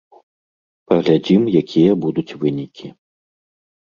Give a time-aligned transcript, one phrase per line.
[0.91, 2.87] Паглядзім, якія будуць вынікі.